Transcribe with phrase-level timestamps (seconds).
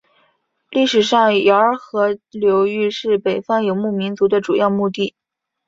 [0.71, 5.13] 历史上洮儿河流域是北方游牧民族的主要牧地。